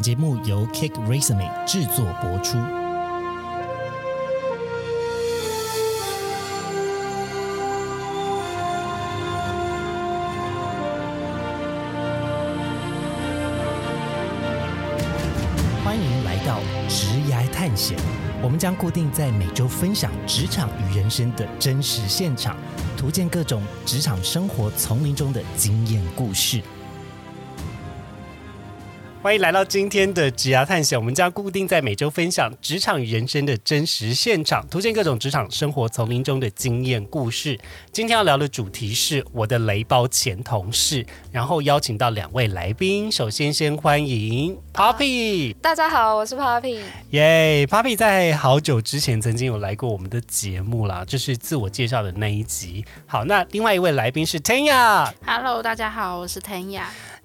[0.00, 2.58] 节目由 Kick Resume 制作播出。
[15.84, 17.98] 欢迎来到职涯探险，
[18.42, 22.56] 我们将固定在每周分享职场与人生的真实现场，
[22.96, 26.62] 图鉴各种职场生活丛林中的经验故事。
[29.28, 37.60] 欢迎来到今天的职涯探险，我们将固定在每周分享职场与人生的真实现场，图鉴各种职场生活丛林中的经验故事。
[37.92, 43.12] 今天要聊的主题是我的雷包前同事，然后邀请到两位来宾。
[43.12, 46.80] 首先先欢迎 Poppy，大家好，我是 Poppy。
[47.10, 52.82] 耶、p o p p y 在好久之前曾经有来过我们的节目啦，就是自我介绍的那一集。
[53.04, 55.12] 好，那另外一位来宾是 Tanya。
[55.26, 56.40] Hello，大家好，我是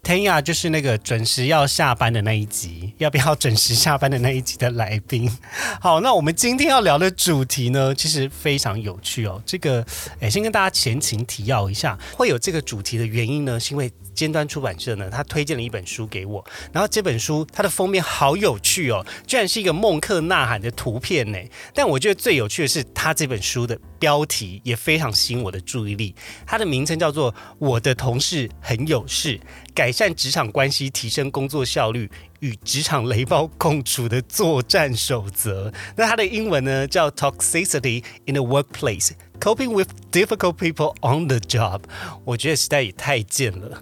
[0.03, 0.33] 腾雅。
[0.33, 5.31] Tanya 就是那个准时要下班的那一集，要不要准时下班的那一集的来宾。
[5.81, 9.41] 好，那我们今天要聊的主题呢，其实非常有趣哦。
[9.45, 9.83] 这个，
[10.19, 21.37] 诶，先跟大家前情提要一下，会有这个主题的原因呢，是因为尖端出版社呢，他推荐了一本书给我，然后这本书它的封面好有趣哦，居然是一个孟克呐喊的图片呢。
[21.73, 26.13] 但我觉得最有趣的是，它这本书的标题也非常吸引我的注意力，
[26.45, 29.37] 它的名称叫做《我的同事很有事》。
[29.73, 35.71] 改善职场关系、提升工作效率与职场雷包共处的作战守则。
[35.95, 41.83] 那它的英文呢叫 Toxicity in the Workplace: Coping with Difficult People on the Job。
[42.25, 43.79] 我觉得实在也太贱了。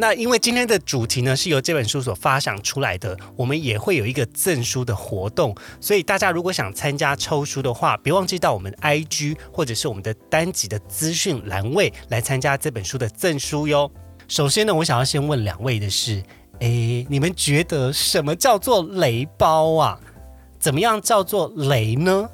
[0.00, 13.90] 那因为今天的主题呢是由这本书所发想出来的，我们也会有一个赠书的活动，所以大家如果想参加抽书的话，别忘记到我们 IG 或者是我们的单集的资讯栏位来参加这本书的赠书哟。
[14.26, 16.22] 首先呢，我想要先问两位的是，
[16.60, 20.00] 诶，你们觉得什么叫做雷包啊？
[20.58, 22.26] 怎么样叫做雷呢？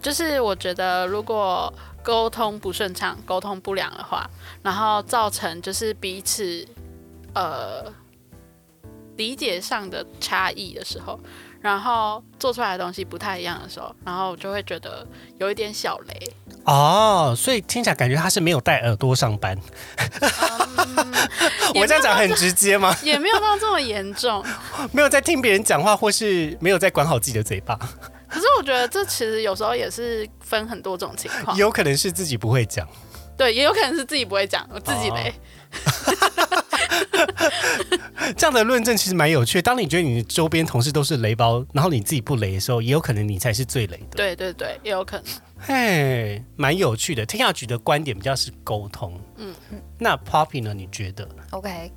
[0.00, 1.74] 就是我觉得，如果
[2.08, 4.26] 沟通不顺畅、沟通不良的话，
[4.62, 6.66] 然后造成就是彼此
[7.34, 7.84] 呃
[9.18, 11.20] 理解上的差异的时候，
[11.60, 15.06] 然后做出来的东西不太一样的时候，然后我就会觉得
[15.38, 16.32] 有一点小雷。
[16.64, 19.54] 哦，所以听起来感觉他是没有戴耳朵上班。
[21.74, 22.96] 我这样讲很直接吗？
[23.02, 24.42] 也没有到这么严重，
[24.92, 27.78] 没有在听别人讲话，或是没有在管好自己的嘴巴，
[28.58, 31.56] 我觉得这其实有时候也是分很多种情况。
[31.56, 32.86] 有可能是自己不会讲。
[33.36, 35.32] 对，也有可能是自己不会讲，我自己雷。
[38.36, 39.62] 这样的论证其实蛮有趣的。
[39.62, 44.16] 当你觉得你的周边同事都是雷包，然后你自己不雷的时候，也有可能你才是最雷的。
[44.16, 45.24] 对对对，也有可能。
[45.60, 47.24] 嘿，蛮有趣的。
[47.24, 49.20] 天下局的观点比较是沟通。
[49.36, 50.74] 嗯嗯，那 Poppy 呢？
[50.74, 51.92] 你觉得？OK，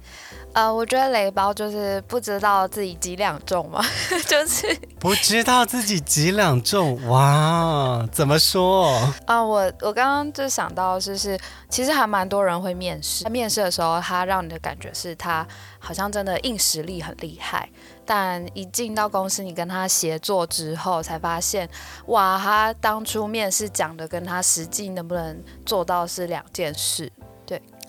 [0.53, 3.81] 呃，我觉得雷包就是不知道自己几两重嘛，
[4.27, 4.67] 就是
[4.99, 8.05] 不知道自己几两重哇？
[8.11, 8.91] 怎么说？
[9.25, 15.47] 啊、我我刚刚就想到，就是其实还蛮多人会面试，面试的时候，他让你的感觉是他
[15.79, 17.69] 好像真的硬实力很厉害，
[18.05, 21.69] 但一进到公司，你跟他协作之后，才发现，
[22.07, 27.09] 哇，他当初面试讲的跟他实际能不能做到是两件事。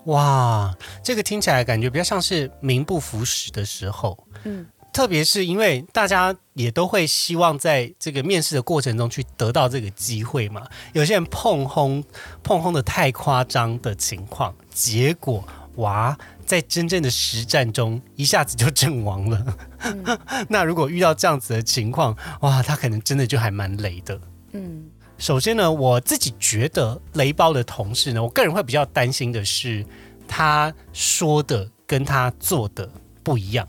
[0.06, 4.26] 哇，这个听起来感觉比较像是名不符实的时候。
[4.44, 10.66] 嗯，特别是因为大家也都会希望在这个面试的过程中去得到这个机会嘛。
[10.92, 12.02] 有些人碰轰
[12.42, 15.46] 碰轰的太夸张的情况，结果
[15.76, 19.56] 哇，在真正的实战中一下子就阵亡了。
[20.50, 24.20] 那如果遇到这样子的情况，哇，他可能真的就还蛮累的。
[24.52, 24.90] 嗯
[25.22, 29.86] 首先呢，我自己觉得雷包的同事呢，我个人会比较担心的是，
[30.26, 32.90] 他说的跟他做的
[33.22, 33.64] 不一样。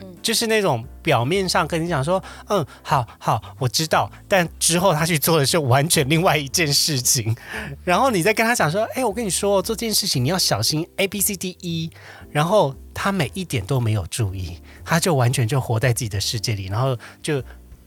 [0.00, 0.16] 嗯。
[0.22, 7.36] 就是那种表面上跟你讲说，嗯，好好，我知道，但之后他去做的是完全另外一件事情，
[7.84, 11.90] 然后你再跟他讲说，哎，我跟你说，做这件事情你要小心 A B C D E，
[12.30, 17.42] 然后他每一点都没有注意，他就完全就活在自己的世界里，然后就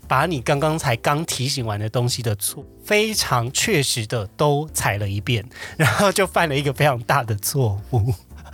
[0.08, 8.14] 把你刚刚才刚提醒完的东西的错，非常确实的都踩了一遍， 然后就犯了一个非常大的错误。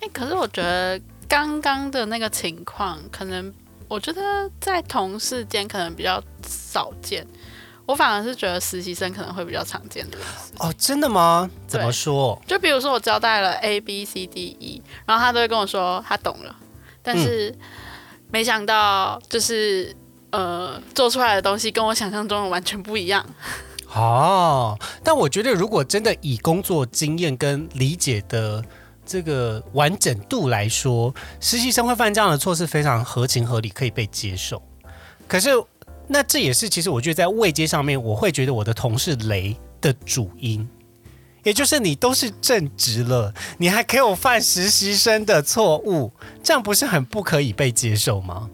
[0.00, 3.52] 哎、可是我觉得刚刚的那个情况，可能
[3.88, 7.26] 我觉得在同事间可能比较少见。
[7.86, 10.18] 我反而是觉得实习生可能会比较常见的。
[10.58, 11.48] 哦，真的吗？
[11.66, 12.38] 怎么说？
[12.46, 16.54] 就比如说我交代了 A B C D E，然后他都会跟我说他懂了，
[17.02, 17.50] 但是
[18.30, 19.94] 没想到就是
[20.30, 23.24] 呃做出来的东西跟我想象中的完全不一样。
[23.94, 28.62] 哦，但我觉得如果真的以工作经验跟理解的
[29.06, 34.62] 这个完整度来说，实习生会犯这样的错是非常合情合理，可以被接受。
[35.26, 35.48] 可是，
[36.06, 40.68] 那这也是其实我觉得在位阶上面，我会觉得我的同事雷的主因，
[41.48, 46.12] 也就是你都是正职了，你还给我犯实习生的错误，
[46.42, 48.50] 这样不是很不可以被接受吗？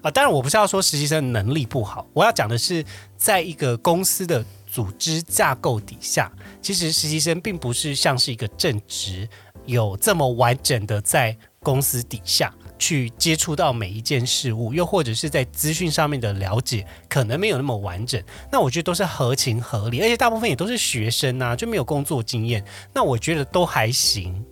[0.00, 2.82] 啊，当然我不是要说实习生能力不好，我要讲的是，
[3.14, 6.32] 在一个公司的组织架构底下，
[6.62, 9.28] 其实实习生并不是像是一个正职，
[9.66, 12.50] 有这么完整的在公司底下
[12.80, 18.20] 去接触到每一件事物，又或者是在资讯上面的了解，可能没有那么完整。
[18.50, 24.44] 那我觉得都是合情合理，而且大部分也都是学生啊，就没有工作经验，那我觉得都还行。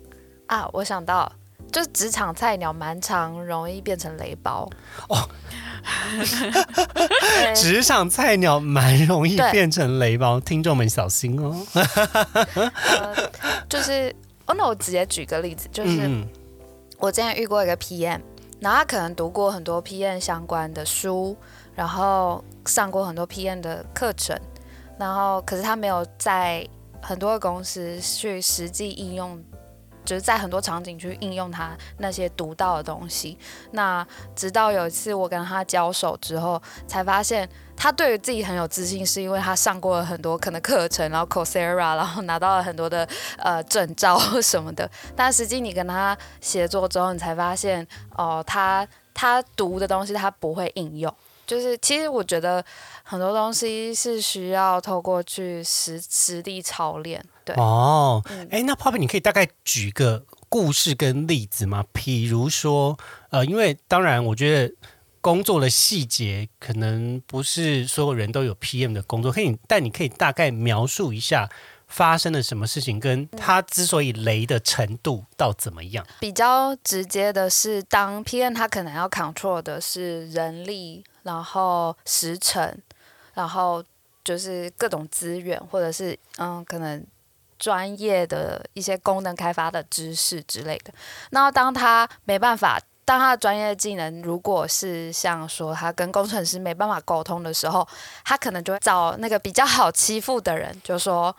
[0.45, 1.29] 啊，我想到，
[1.71, 4.69] 就是职场菜鸟蛮常容易变成雷包
[5.09, 5.29] 哦。
[7.55, 11.65] 职场菜鸟蛮容易变成雷包，听众们小心哦。
[11.73, 13.15] 呃
[13.67, 14.13] 就是
[14.45, 16.27] 哦，那我直接举个例子，就是嗯
[16.99, 18.19] 我之前遇过一个 PM，
[18.59, 21.35] 然后他可能读过很多 PM 相关的书，
[21.73, 24.37] 然后上过很多 PM 的课程，
[24.97, 26.67] 然后可是他没有在
[27.01, 29.41] 很多的公司去实际应用。
[30.05, 33.37] 就是在很多场景去应用他那些读到的东西。
[33.71, 34.05] 那
[34.35, 43.07] 直到有一次我跟他交手之后，才发现他对于自己很有自信，是因为他上过了很多可能课程，然后 Coursera， 然后拿到了很多的
[43.37, 44.89] 呃证照什么的。
[45.15, 47.87] 但实际你跟他协作之后，你才发现
[48.17, 51.13] 哦、他他读的东西他不会应用。
[51.49, 52.63] 就是其实我觉得
[53.01, 57.25] 很多东西是需要透过去实实地操练。
[57.43, 61.83] 对，哦，嗯哎、那 Poppy，你可以大概举个故事跟例子吗？
[61.91, 62.95] 比如说，
[63.31, 64.75] 呃，因为当然，我觉得
[65.21, 71.49] 工作的细节可能不是所有人都有 PM 的工作，可以，但你可以大概描述一下
[71.87, 76.05] 发生了什么事情，跟他之所以雷的程度到怎么样？
[76.19, 82.77] 比较直接的是，当 PM 他可能要 control 的是人力，然后时辰，
[83.33, 83.83] 然后
[84.23, 87.05] 就是各种资源，或者是嗯，可能
[87.57, 90.93] 专业的一些功能开发的知识之类的。
[91.31, 97.87] 那当他没办法，当他的专业技能如果是像说他跟工程师没办法沟通的时候，
[98.23, 101.35] 他可能就会找那个比较好欺负的人，就说。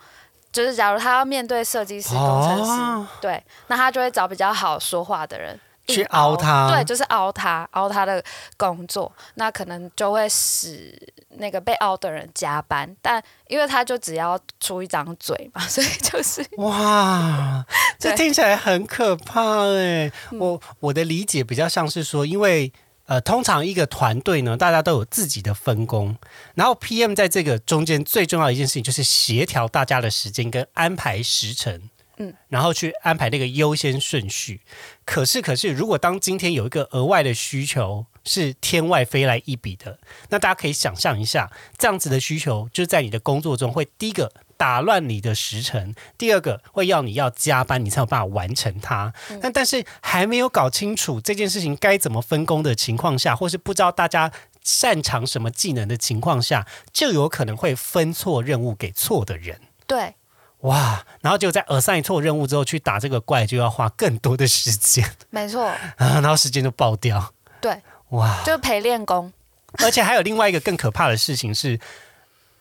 [0.51, 5.57] 就是假如他要面对设计师、工程师，哦对，那他就会找比较好说话的人
[5.91, 8.23] 去硬凹他对，就是熬他，熬他的
[8.57, 10.97] 工作，那可能就会使
[11.37, 17.65] 那个被熬的人加班，但因为他就只要出一张嘴嘛， 所以就是哇，
[17.99, 20.11] 这听起来很可怕哎！
[20.31, 22.71] 嗯我我的理解比较像是说，因为
[23.05, 26.15] 呃，通常一个团队呢，大家都有自己的分工，
[26.55, 31.89] 然后 PM 在这个中间最重要的一件事情就是协调大家的时间跟安排时程。
[32.21, 34.61] 嗯，然后去安排那个优先顺序。
[35.05, 49.11] 可是，可是，如果当今天有一个额外的需求是天外飞来一笔的，那大家可以想象一下，这样子的需求就在你的工作中会第一个打乱你的时辰，第二个会要你要加班，你才有办法完成它。
[49.41, 54.31] 那、但是还没有搞清楚这件事情该怎么分工的情况下，或是不知道大家
[54.63, 59.59] 擅长什么技能的情况下，就有可能会分错任务给错的人。
[59.87, 60.13] 对
[60.61, 61.05] 哇！
[61.21, 65.65] 然后就在 assign 错任务之后去打这个怪，就要花更多的时间没错，
[65.97, 67.33] 啊，然后时间就爆掉。
[67.59, 68.43] 对，哇！
[68.43, 69.31] 就陪练功，
[69.79, 71.79] 而且还有另外一个更可怕的事情是，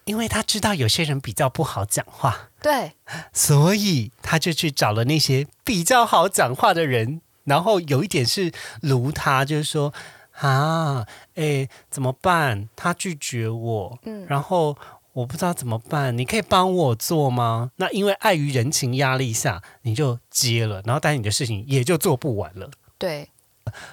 [0.05, 2.93] 因为他知道有些人比较不好讲话，对
[3.33, 9.93] 所以他就去找了那些比较好讲话的人，然后有一点是如他，就是说
[10.39, 12.69] 啊，哎，怎么办？
[12.75, 14.77] 他拒绝我，嗯然后
[15.13, 17.73] 我不知道怎么办，你可以帮我做吗？
[17.77, 22.71] 那因为碍于人情压力下，你就接了，然后但是你的事情也就做不完了。
[22.97, 23.29] 对，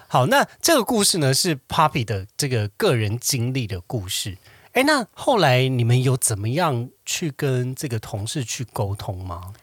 [0.07, 4.37] 好，那这个故事呢是 Poppy 的这个个人经历的故事。
[4.73, 9.53] 哎，那后来你们有怎么样去跟这个同事去沟通吗？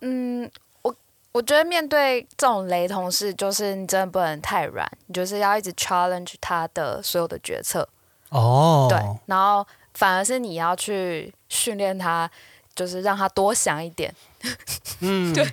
[0.00, 0.50] 嗯，
[0.82, 0.96] 我
[1.30, 7.88] 我觉得面对这种雷同事，就是你真的不能太软，你就是要一直 challenge 他的所有的决策，
[8.30, 12.30] 哦，对，然后反而是你要去训练他，
[12.74, 14.14] 就是让他多想一点，
[15.00, 15.46] 嗯， 对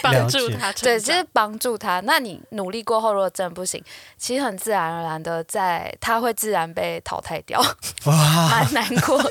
[0.00, 2.00] 帮助他对，就是帮助他。
[2.00, 3.82] 那你努力过后，如果真的不行，
[4.16, 7.60] 其实很自然而然的在他会自然被淘汰掉，
[8.04, 9.30] 哇，蛮难过的，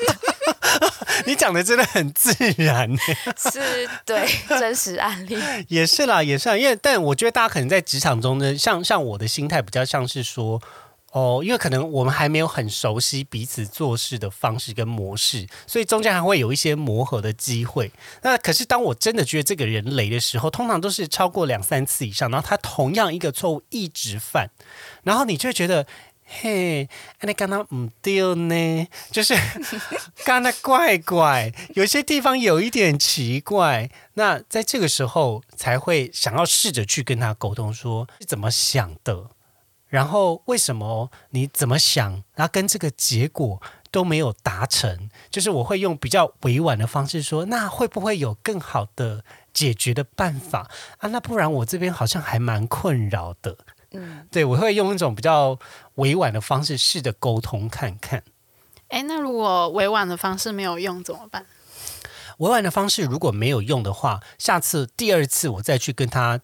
[1.24, 2.90] 你讲的真的很自然，
[3.38, 5.38] 是对真实案例。
[5.68, 10.60] 也是啦，也是啦，因为但我觉得大家可能在职场中呢，像像我的心态比较像是说，
[11.12, 17.92] 哦，因为可能我们还没有很熟悉彼此做事的方式跟模式，所以中间还会有一些磨合的机会。
[18.22, 24.50] 那可是当我真的觉得这个人雷的时候，通常都是超过两三次以上，然后他同样一个错误一直犯，
[25.04, 25.86] 然后你就会觉得。
[26.40, 26.88] 嘿，
[27.20, 29.34] 那刚刚唔对呢，就是
[30.24, 33.90] 刚刚怪怪，有些地方有一点奇怪。
[34.14, 39.26] 那在这个时候才会想要试着去跟他沟通，说是怎么想的，
[39.92, 49.22] 然后为什么你怎么想，然后跟这个结果都没有达成，就是我会用比较委婉的方式说，那会不会有更好的
[49.52, 51.10] 解决的办法啊？
[51.10, 53.58] 那不然我这边好像还蛮困扰的。
[53.90, 55.58] 嗯，对，我会用一种比较
[55.96, 58.24] 委婉的方式试着沟通看看。
[58.88, 61.44] 哎，那如果委婉的方式没有用怎么办？
[62.38, 66.40] 委婉的方式如果没有用的话，下次第二次我再去跟他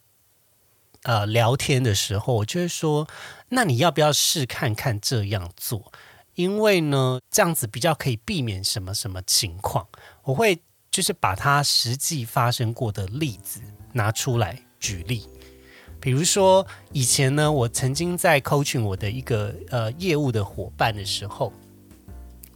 [1.02, 3.08] 呃聊天的时候，我就会说：
[3.50, 5.92] 那你要不要试看看这样做？
[6.34, 9.86] 因为呢，这样子比较可以避免什么什么情况。
[10.22, 13.60] 我会就是把他实际发生过的例子
[13.92, 15.28] 拿出来举例。
[16.00, 21.52] 比如说，以前呢，我曾经在 coaching 我的一个呃业务的伙伴的时候，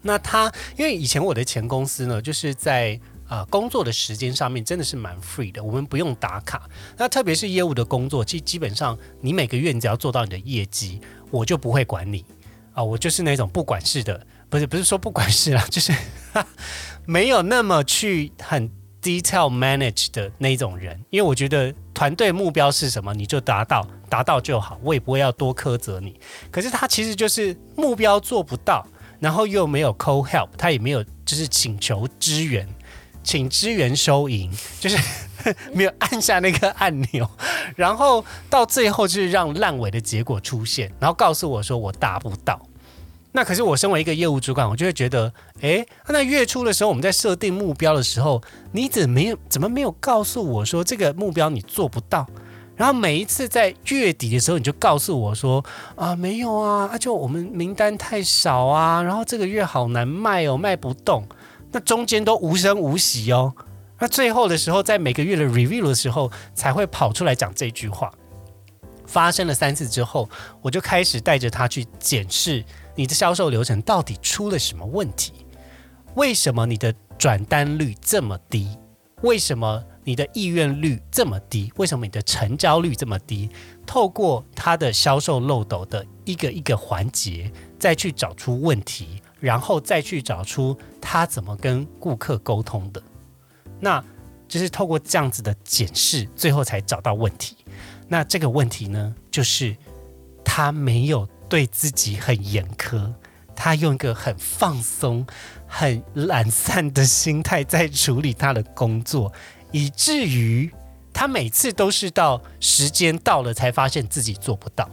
[0.00, 3.00] 那他因为以前我的前公司呢，就是在
[3.32, 6.68] 啊工作的时间上面真的是蛮 free 的，我们不用打卡。
[6.98, 12.24] 那特别是业务的工作，其实基本上你每个月你只要做到你的业绩，我就不会管你
[12.74, 15.94] 啊，我就是那种不管事的，不是不是说不管事啦，就是
[17.06, 18.70] 没有那么去很。
[19.02, 26.20] detail manage 的那种人，因为我觉得团队目标是什么，你就达到，达到就好，我也不会要多苛责你。
[26.52, 28.86] 可是他其实就是目标做不到，
[29.18, 32.64] 然后又没有 call help，他也没有就是请求支援，
[33.22, 34.50] 请支援收银，
[34.80, 34.98] 就是
[35.72, 37.28] 没有按下那个按钮，
[37.76, 42.60] 然后到最后就是让烂尾的结果出现，然后告诉我说我达不到。
[43.34, 52.28] 那可是我身为一个业务主管，我就会觉得，哎，那月初的时候我们在设定目标的时候，你怎么没有怎么没有告诉我说这个目标你做不到？
[52.76, 55.64] 然后每一次在月底的时候，你就告诉我说，
[55.94, 61.26] 啊，没有，啊，就我们名单太少啊，然后这个月好难卖哦，卖不动。
[61.72, 63.52] 那中间都无声无息哦。
[63.98, 68.12] 那最后的时候，在每个月的 review 的时候，才会跑出来讲这句话。
[69.06, 70.28] 发生了三次之后，
[70.60, 72.64] 我就开始带着他去检视。
[72.94, 75.32] 你的销售流程到底出了什么问题？
[76.14, 78.76] 为什么你的转单率这么低？
[79.22, 81.72] 为什么你的意愿率这么低？
[81.76, 83.48] 为什么你的成交率这么低？
[83.86, 93.02] 透过他的销售漏斗的一个一个环节，再去找出问题，然后再去找出他怎么跟顾客沟通的。
[93.78, 94.02] 那
[94.48, 97.58] 就是透过这样子的检视，最后才找到问题。
[98.08, 99.76] 那这个问题呢，就是
[100.42, 101.28] 他没有。
[101.52, 103.12] 对自己很严苛，
[103.54, 105.26] 他用一个很放松、
[105.66, 109.30] 很懒散的心态在处理他的工作，
[109.70, 110.72] 以至于
[111.12, 114.88] 他每次都是到时间到了才发现自己做不到。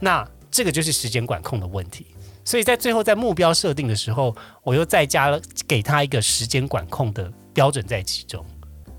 [0.00, 2.08] 那这个就是时间管控的问题。
[2.50, 8.44] 所以在最后在目标设定的时候，我又再加了给他一个时间管控的标准在其中，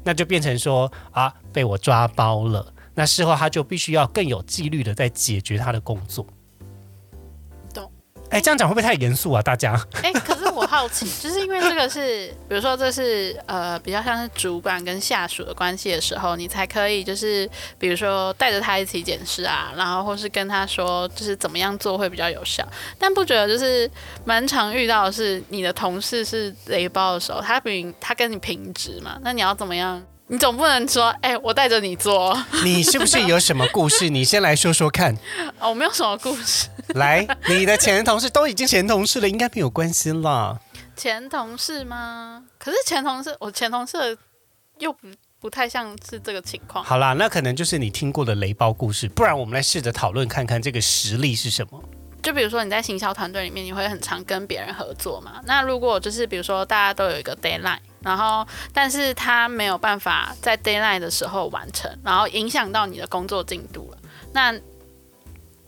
[0.05, 2.73] 那就变成说啊，被我抓包了。
[2.95, 6.25] 那事后他就必须要更有纪律的在解决他的工作。
[8.31, 9.41] 哎，这样讲会不会太严肃啊？
[9.41, 9.73] 大家？
[10.01, 17.47] 哎，可是我好奇， 就是因为这个是，比如说这是呃比较像是主管跟下属的关系的时候，你才可以就是
[17.77, 22.65] 比如说带着他一起检视啊，然后或是跟他说就是怎么样做会比较有效。
[22.97, 23.89] 但不觉得就是
[24.23, 30.01] 蛮常遇到的是你的同事是雷包的时候，他平他跟你平直嘛，那你要怎么样？
[30.31, 32.41] 你总不能说，哎，我带着你做。
[32.63, 34.09] 你是不是有什么故事？
[34.09, 35.13] 你先来说说看。
[35.59, 36.69] 哦，我没有什么故事。
[36.95, 40.57] 来，你的前同事都已经前同事了，应该没有关系啦。
[40.95, 42.45] 前同事吗？
[42.57, 44.17] 可是前同事，我前同事
[44.79, 45.09] 又不
[45.41, 46.81] 不太像是这个情况。
[46.81, 49.09] 好啦，那可能就是你听过的雷包故事。
[49.09, 51.83] 不然我们来试着讨论看看这个实力是什么。
[52.23, 55.41] 就比如说你在行销团队里面，你会很常跟别人合作嘛？
[55.43, 57.79] 那如果就是比如说大家都有一个 deadline。
[58.01, 63.97] 然后，但是他没有办法在 d a y l i g h t 的时候完成，然后影响到你的工作进度了。
[64.33, 64.53] 那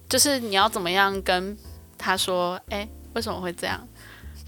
[0.09, 1.57] 就是你要怎么样跟
[1.97, 2.59] 他说？
[2.69, 3.87] 哎，为什么会这样？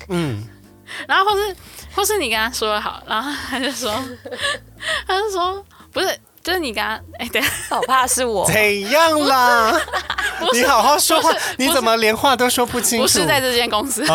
[0.10, 0.44] 嗯，
[1.08, 1.56] 然后或是
[1.96, 3.94] 或是你跟他说好，然后他就说，
[5.08, 6.20] 他就说不是。
[6.46, 9.82] 就是你刚刚哎，对，好怕是我 怎样啦？
[10.54, 13.02] 你好好说话，你怎么连话都说不清楚？
[13.02, 14.06] 不是在这间公司。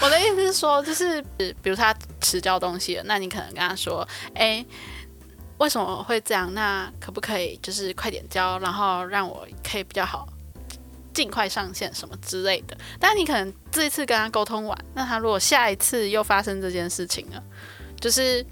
[0.00, 4.64] 我的意思是说，就是比如他迟交东西了，那你可能跟他说，哎，
[5.58, 6.50] 为什么会这样？
[6.54, 10.26] 那可不可以就是快点交，然后让我可以比较好
[11.12, 12.74] 尽快上线什么之类的。
[12.98, 17.42] 但你可能这一次跟他沟通完，那他如果下一次又发生这件事情了，
[18.00, 18.42] 就是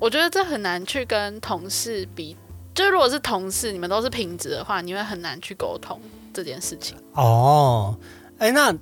[0.00, 2.36] 我觉得这很难去跟同事比。
[2.72, 6.00] 就是如果是同事，你们都是平职的话，你会很难去沟通
[6.32, 6.96] 这件事情。
[7.12, 7.98] 哦，
[8.38, 8.74] 哎，那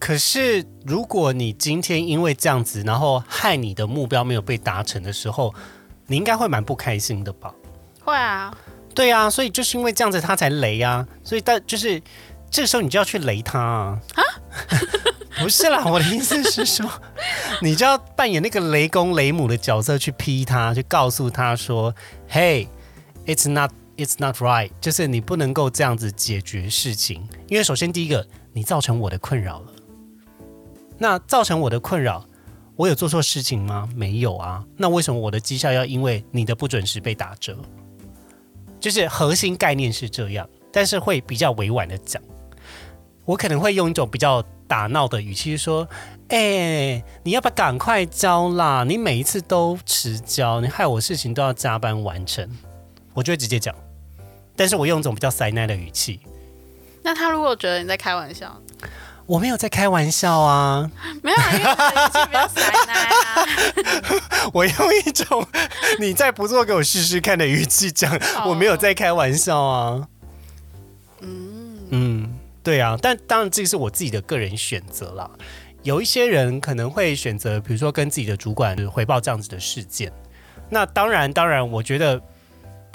[0.00, 5.54] 可是如果你今天因为这样子，然后害你的目标没有被达成的时候，
[6.06, 7.54] 你应该会蛮不开心的吧？
[8.02, 8.52] 会啊，
[8.94, 12.02] 对啊，所以就是因为这样子他才雷啊，所以但就是
[12.50, 14.00] 这个时候你就要去雷他啊。
[15.46, 16.90] 不是啦，我的意思是说，
[17.62, 21.94] 你就要扮演那个雷公雷母的角色去批他，去告诉他说
[22.28, 24.72] ：“：“Hey，it's not, it's not right。
[24.80, 29.72] 就是你不能够这样子解决事情，因为首先第一个，你造成我的困扰了。
[30.98, 32.26] 那造成我的困扰，
[32.74, 33.88] 我有做错事情吗？
[33.94, 34.64] 没有啊。
[34.76, 37.56] 那为什么我的绩效要因为你的不准时被打折？
[38.80, 42.20] 就是核心概念是这样，但是会比较委婉的讲。
[43.26, 45.86] 我可能会用一种比较打闹的语气说
[46.28, 48.84] ：“哎，你要不要赶快交啦？
[48.88, 52.48] 你每一次都迟交，你害我事情都要加班完成。”
[53.12, 53.74] 我就会直接讲，
[54.54, 56.20] 但是我用一种比较塞奶的语气。
[57.02, 58.60] 那他如果觉得你在开玩笑，
[59.26, 60.90] 我没有在开玩笑啊，
[61.22, 63.46] 没有，塞奶啊。
[64.52, 65.46] 我用一种
[65.98, 68.16] 你再不做给我试试看的语气讲，
[68.46, 70.08] 我没有在开玩笑啊。
[71.20, 72.35] 嗯嗯，
[72.66, 75.30] 对啊，但当然这是我自己的个人选择啦。
[75.84, 80.12] 有一些人可能会选择，比如说跟自己的主管回报这样子的事件。
[80.68, 82.20] 那当然，当然，我觉得。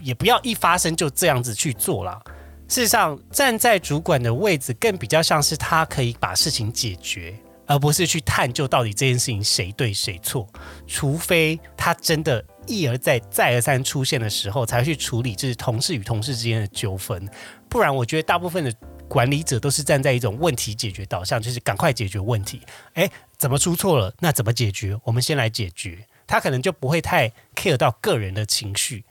[0.04, 2.20] 也不要一发生就这样子去做了。
[2.68, 7.36] 事实上，站在主管的位置，更比较像是他可以把事情解决，
[7.68, 10.48] 而不是去探究到底这件事情谁对谁错。
[10.88, 17.30] 除非他真的一而再、再而三出现的时候，才去处理就是同事与同事之间的纠纷。
[17.70, 18.74] 不然，我觉得大部分的
[19.12, 22.62] 管理者都是站在一种问题解决导向，就是赶快解决问题。
[22.94, 24.14] 诶，怎么出错了？
[24.22, 24.98] 那怎么解决？
[25.04, 26.08] 我们先来解决。
[26.26, 29.04] 他可能就不会太 care 到个人的情绪。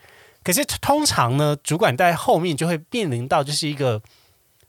[0.42, 4.00] 可是通常呢，主管在后面就会面临到就是一个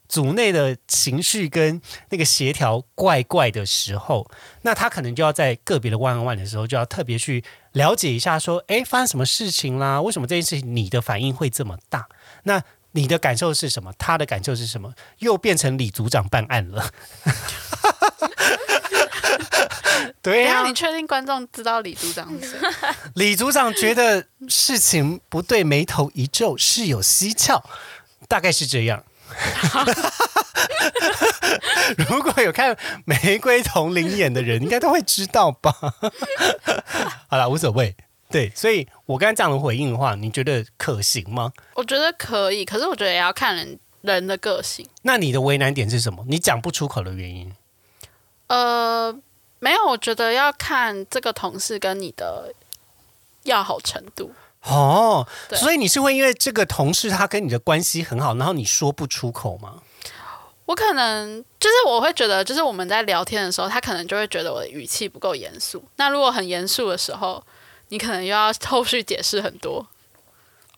[0.10, 4.30] 组内的情绪跟那个协调怪怪的时候，
[4.64, 10.02] 那他可能就要在个别的万万万的时候，就要特别去了解一下，说，哎，发生什么事情啦？
[10.02, 12.10] 为什么这件事情你的反应会这么大？
[12.44, 13.92] 那你的感受是什么？
[13.98, 14.94] 他的感受是什么？
[15.20, 16.90] 又变成李组长办案了。
[20.22, 22.60] 对呀，你确定观众知道李组长是谁？
[23.16, 27.64] 李组长觉得事情不对，眉头一皱，事有蹊跷，
[28.28, 29.04] 大概是这样。
[32.10, 32.76] 如果有看
[33.06, 35.74] 《玫瑰同林》演的人，应该都会知道吧？
[37.28, 37.96] 好了，无所谓。
[38.32, 41.52] 对，所以我刚才这样的回应的话，你觉得可行吗？
[41.76, 44.88] 我觉得可以，可是我觉得也要看人人的个性。
[45.02, 46.26] 那你的为难点是什么？
[46.28, 47.54] 你讲不出口的原因？
[48.48, 49.16] 呃。
[49.64, 52.52] 没有，我觉得要看这个同事跟你的
[53.44, 54.32] 要好程度
[54.64, 55.28] 哦。
[55.54, 59.84] 所以你是会因为这个同事他跟你的关系很好，然后你说不出口吗？
[60.66, 65.84] 我可能就是我会觉得，就是我们在聊天的时候，他可能就会觉得我的语气不够严肃。
[65.98, 67.44] 那如果很严肃的时候，
[67.92, 69.86] 你可能又要后续解释很多。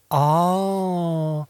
[0.09, 1.47] 哦，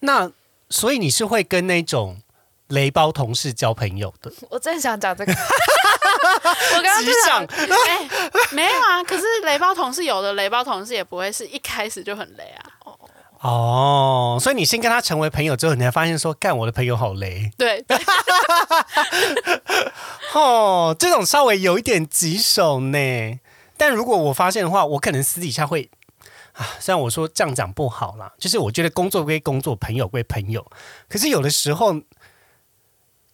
[0.00, 0.30] 那
[0.68, 2.20] 所以你是会跟那种
[2.68, 4.30] 雷包同事交朋友的？
[4.50, 5.32] 我正想讲这个。
[6.76, 8.08] 我刚刚就想，哎，
[8.52, 9.02] 没有啊。
[9.04, 12.68] 可是雷包同事有的雷包同事也不会是一开始就很雷啊。
[13.40, 17.50] 哦，所以你先跟他成为朋友之后，你才发现说，干我的朋友好雷。
[17.56, 17.82] 对。
[20.34, 23.40] 哦，这种稍微有一点棘手呢。
[23.76, 25.90] 但如果我发现的话，我可能私底下会
[26.52, 30.66] 啊，虽然我说这样讲不好啦，就是我觉得工作归工作，朋友归朋友。
[31.08, 32.00] 可是有的时候，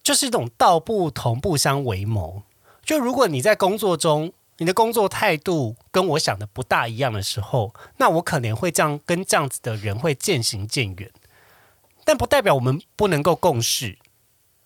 [0.03, 2.43] 就是一种道不同不相为谋。
[2.85, 11.11] 就如果你在工作中，你的工作态度跟我想的不大一样的时候，那我可能会这样跟这样子的人会渐行渐远，
[12.05, 13.99] 但不代表我们不能够共事。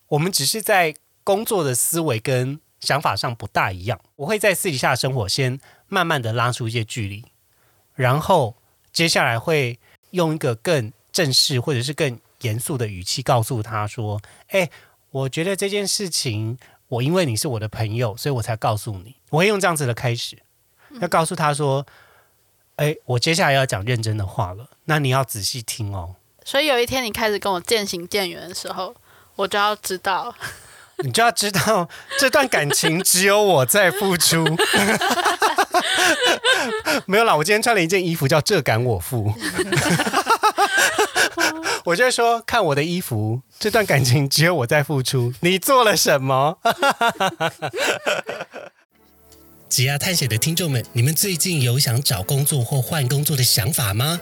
[0.09, 3.99] 我们只是在工作的思维跟想法上不大一样。
[4.15, 7.25] 我会在私底下的生活先慢慢的拉出一些距离，
[7.95, 8.55] 然后
[8.91, 9.79] 接下来会
[10.11, 14.69] 用一个更正式或者是更严肃的语气告诉他说：“哎，
[15.11, 16.57] 我觉得这件事情。”
[16.89, 19.13] 我因为你是我的朋友，所以我才告诉你。
[19.29, 20.41] 我会用这样子的开始，
[21.01, 21.85] 要告诉他说
[22.77, 28.95] ：“哎，我接下来要讲认真的话了，那你要仔细听哦。”所以有一天你开始跟我渐行渐远的时候，
[29.35, 30.33] 我就要知道，
[31.03, 34.45] 你就要知道这段感情只有我在付出。
[37.05, 39.33] 没有啦，我今天穿了一件衣服，叫“这感我付”。
[41.85, 46.57] 我就说，看我的衣服这段感情只有我在付出，你做了什么？
[49.69, 54.19] 职涯探险的听众们，你们最近有想找工作或换工作的想法吗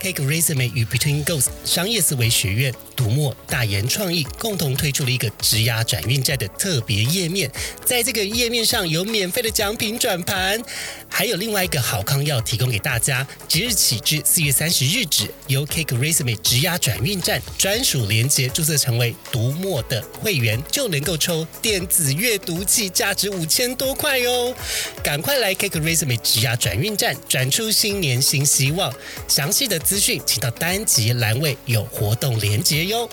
[0.00, 7.50] ？Take Resume 与 Between Goals 商业思维学院、读墨、大研创意共同推出了一个职涯转运站的特别页面，
[7.84, 10.60] 在这个页面上有免费的奖品转盘，
[11.08, 24.54] 还有另外一个好康要提供给大家，即日起至四月三十日止，由 Cake Resume 职涯转运站专属连接注册成为读墨的会员，就能够抽电子阅读器，价值五千多块哦。
[25.02, 28.92] 赶快来 Cake Resume 职涯转运站，转出新年新希望。
[29.28, 33.08] 详细的资讯，请到单集栏位有活动连接哟。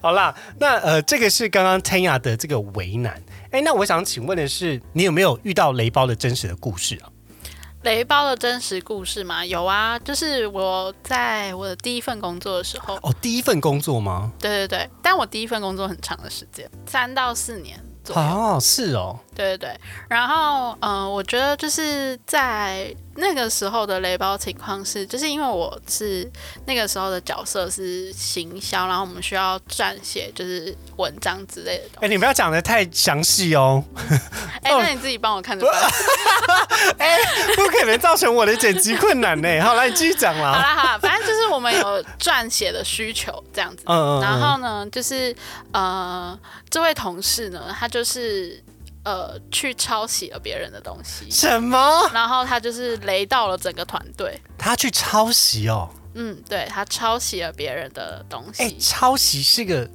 [0.00, 3.22] 好啦，那呃，这个是刚刚 Tanya 的这个为难。
[3.50, 7.08] 哎，那我想请问的是，你有没有遇到雷包的真实的故事啊？
[7.82, 9.44] 雷包的真实故事吗？
[9.44, 14.32] 有啊，就是我在我的第一份工作的时候，哦，第一份工作吗？
[14.38, 18.22] 对对对，但我第一份工作很长的时间，三到四年左右。
[18.22, 26.30] 哦，是哦，对对对，然后嗯，我觉得就是在那个时候的雷包情况是，就是因为我是
[26.66, 32.00] 那个时候的角色是行销，然后我们需要撰写就是文章之类的。
[32.00, 33.82] 哎，你不要讲的太详细哦。
[34.62, 35.74] 哎，那你自己帮我看着办。
[36.98, 37.18] 哎，
[37.56, 39.48] 不可能造成我的剪辑困难呢。
[39.62, 40.52] 好，来你继续讲啦。
[40.52, 43.82] 好啦好啦，反正就是我们有撰写的需求这样子。
[43.86, 44.20] 嗯嗯。
[44.20, 45.34] 然后呢，就是
[45.72, 48.62] 呃，这位同事呢，他就是
[49.04, 51.30] 呃去抄袭了别人的东西。
[51.30, 52.10] 什么？
[52.12, 54.40] 然后他就是雷到了整个团队。
[54.58, 55.88] 他去抄袭哦。
[56.14, 58.62] 嗯，对他抄袭了别人的东西。
[58.62, 59.88] 哎，抄袭是个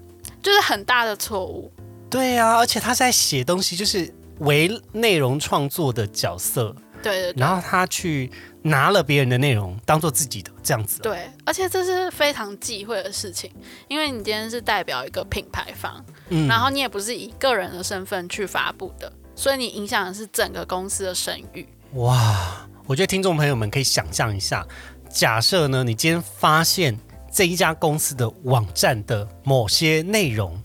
[0.44, 1.72] 就是很大的错误。
[2.10, 6.76] 对啊，而且他在写东西，就是为内容创作的角色。
[7.02, 7.34] 对对。
[7.38, 8.30] 然后他去
[8.62, 11.02] 拿了别人的内容当做自己的这样子。
[11.02, 13.52] 对，而且这是非常忌讳的事情，
[13.88, 21.68] 因为你今天是代表一个品牌方，嗯，然后你也不是以个人的身份去发布的，所以你影响的是整个公司的声誉。
[21.94, 24.66] 哇，我觉得听众朋友们可以想象一下，
[25.10, 26.98] 假设呢，你今天发现
[27.32, 30.60] 这一家公司的网站的某些内容。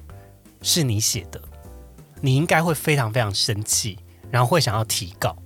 [0.66, 1.38] 是你写的，
[2.22, 3.98] 你应该会非常非常生气，
[4.30, 5.36] 然后会想要提告。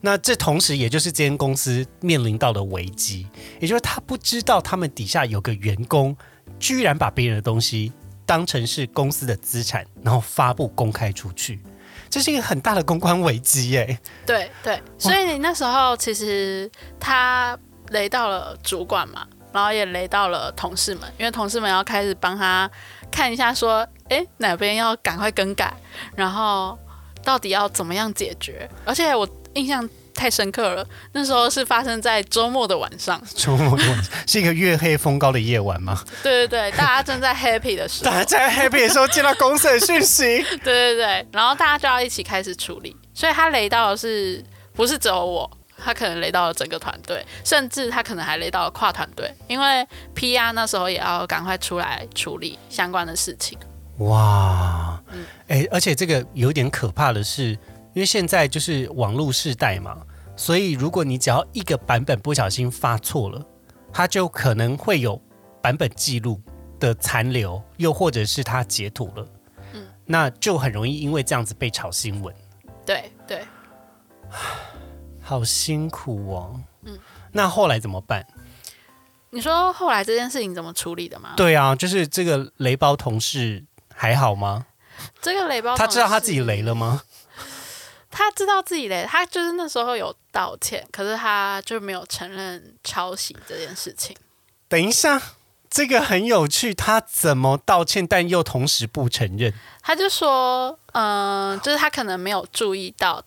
[0.00, 3.26] 那这同时也就是这间公司面临到的危机，
[3.60, 6.16] 也就是他不知道他们底下有个员工
[6.58, 7.92] 居然把别人的东西
[8.24, 11.60] 当成是公司的资产，然后发布公开出去，
[12.08, 13.98] 这是一个很大的公关危机耶。
[14.26, 17.58] 对对，所以你那时候其实他
[17.90, 22.70] 雷到了主管嘛，然后也雷到了同事们，因为同事们要开始帮他。
[23.12, 25.74] 看一下，说，哎，哪边要赶快更改，
[26.14, 26.78] 然后
[27.24, 28.70] 到底要怎么样解决？
[28.84, 33.20] 而且我印象太深刻了，那时候是发生在周末的晚上。
[33.34, 36.02] 周末的晚上是一个月黑风高的夜晚吗？
[36.22, 40.42] 对对对，大家正在 happy 的时候，大家在 happy 的时候接到公司的讯息。
[40.62, 45.50] 对对对，然后大家就要一起开始处理，所以他雷到的是不是只有我？
[45.82, 53.58] 他可能雷到了整个团队，甚至他可能还雷到了跨团队，因为 PR 那时候也要赶快出来处理相关的事情。
[54.00, 55.02] 哇，
[55.48, 57.58] 哎，而且这个有点可怕的是，
[57.92, 59.96] 因为现在就是网络时代嘛，
[60.36, 63.44] 所以如果你只要一个版本不小心发错了，
[63.92, 65.20] 它就可能会有
[65.60, 66.40] 版本记录
[66.78, 69.26] 的残留，又或者是它截图了，
[69.74, 72.34] 嗯，那就很容易因为这样子被炒新闻。
[72.86, 73.44] 对对。
[75.20, 76.60] 好辛苦哦。
[76.82, 76.98] 嗯，
[77.32, 78.26] 那后来怎么办？
[79.30, 81.34] 你说后来这件事情怎么处理的吗？
[81.36, 84.66] 对啊，就是这个雷包同事还好吗？
[85.20, 87.02] 这个雷包他知道他自己雷了吗？
[88.10, 94.16] 他知道自己嘞，他就是那时候有道歉，可是他就没有承认抄袭这件事情。
[94.68, 95.20] 等一下，
[95.70, 99.54] 这个很有趣，他怎么道歉，但又同时不承认？
[99.80, 103.24] 他就说，嗯，就是他可能没有注意到。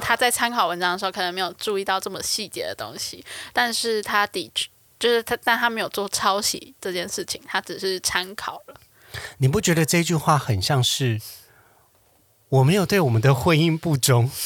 [0.00, 8.74] 他在参考文章的时候，可能没有注意到这么细节的东西，但是他的确就是他，但他没有做抄袭这件事情，他只是参考了。
[9.38, 11.20] 你不觉得这句话很像是
[12.48, 14.30] 我没有对我们的婚姻不忠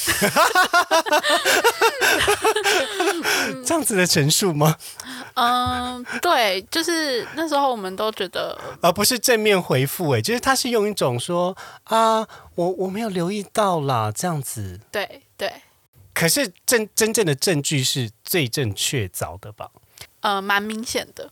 [3.65, 4.77] 这样子的陈述吗？
[5.35, 15.51] 嗯，对，就是那时候我们都觉得，而不是正面回复，哎，就是他是用一种说啊，我我没有留意到啦，这样子，对对。
[16.13, 19.71] 可是真真正的证据是最正确凿的吧？
[20.21, 21.31] 呃，蛮明显的。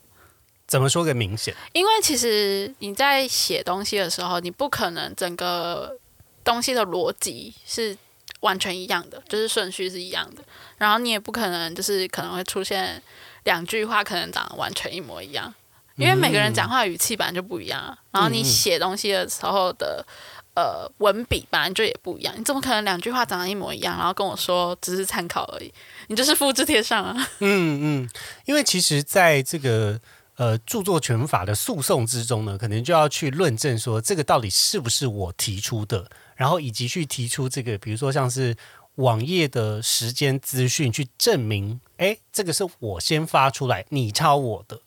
[0.66, 1.54] 怎么说个明显？
[1.74, 5.96] 因为其实你在写东西的时候，你不可能整个
[6.44, 7.98] 东西的逻辑是
[8.42, 10.44] 完全一样的，就是顺序是一样的，
[10.78, 13.02] 然后你也不可能就是可能会出现。
[13.44, 15.52] 两句话可能长得完全一模一样，
[15.96, 20.06] 因为每个人讲话语气本来就不一样啊，然后你写东西的时候的
[20.54, 25.74] 呃文笔本来就也不一样，你怎么可能两句话长得一模一样，然后跟我说只是参考而已？
[26.06, 27.16] 你就是复制贴上啊。
[27.40, 28.10] 嗯嗯，
[28.46, 30.00] 因为其实在这个
[30.36, 36.08] 呃著作权法的诉讼之中呢，可能就要去论证说这个到底是不是我提出的，
[36.42, 38.58] 然后以及去提出这个，比如说像是
[38.96, 44.82] 网页的时间资讯，去证明，哎，这个是我先发出来，你抄我的。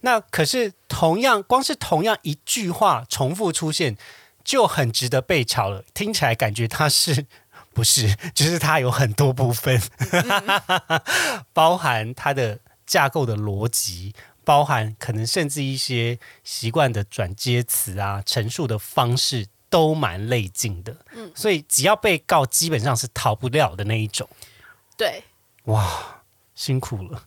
[0.00, 3.96] 那可是同样，光是同样一句话重复出现，
[4.42, 5.84] 就很值得被炒了。
[5.94, 7.26] 听起来感觉它是
[7.72, 8.16] 不是？
[8.34, 9.80] 就是它有很多部分，
[11.54, 20.94] 包含它的架构的逻辑，包含可能甚至一些习惯的转接词啊、陈述的方式都蛮累劲的。
[21.12, 24.28] 嗯，所以只要被告，基本上是逃不了的那一种。
[24.96, 25.24] 对，
[25.64, 26.22] 哇，
[26.54, 27.22] 辛苦了。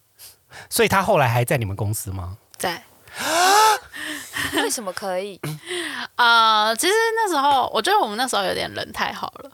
[0.69, 2.37] 所以他后来还在你们公司吗？
[2.57, 2.83] 在
[4.55, 5.39] 为什么可以？
[6.15, 9.51] 啊，其实那时候我觉得我们那时候有点人太好了，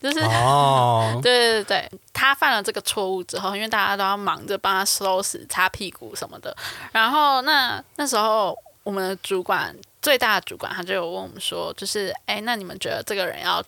[0.00, 0.20] 就是。
[0.20, 6.54] 哦， 对对对，他犯了这个错误之后，因为大家都要忙着帮他收拾、擦屁股什么的，
[6.92, 13.64] 然后那那时候我们的主管最大的主管他就有问我们说，就是哎，那你们觉得这个人要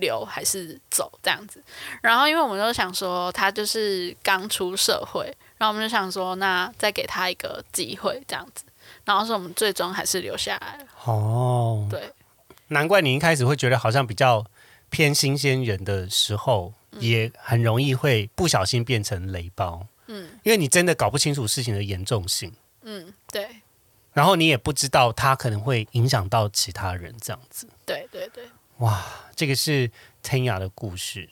[0.00, 1.10] 留还是走？
[1.22, 1.62] 这样子？
[2.02, 5.24] 然后因为我们都想说他就是刚出社会，
[5.56, 8.64] 然后我们就想说，那再给他一个机会这样子，
[9.04, 10.86] 然后是我们最终还是留下来了。
[11.04, 12.12] 哦，对，
[12.66, 14.44] 难怪你一开始会觉得好像比较
[14.90, 20.30] 偏新鲜人的时候，也很容易会不小心变成雷包，嗯。
[20.42, 23.48] 因为你真的搞不清楚事情的严重性，嗯，对
[24.16, 27.68] 然后你也不知道它可能会影响到其他人，这样子。
[27.84, 28.48] 对对对。
[28.78, 29.90] 哇这个是
[30.22, 31.28] Tanya 的故事。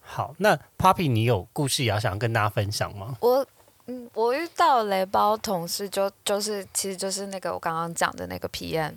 [0.00, 3.18] 好，那 Papi，你有故事也要想要跟大家分享吗？
[3.20, 3.46] 我
[3.84, 8.94] 嗯，我遇到雷包同事就就是其实就是那个我刚刚讲的那个 PM，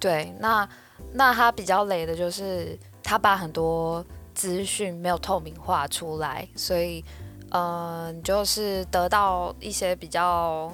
[0.00, 0.68] 对，那
[1.12, 7.04] 那他比较雷的就是他把很多资讯没有透明化出来，所以
[7.52, 10.72] 呃，就是得到一些比较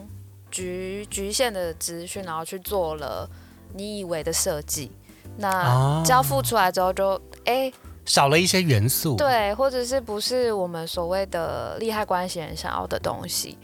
[0.51, 3.29] 局局限的资讯，然后去做了
[3.75, 4.91] 你以为的设计，
[5.39, 7.73] 那啊交付出来之后就哎。
[8.09, 13.59] 少了一些元素，，对，或者是不是我们所谓的利害关系人想要的东西，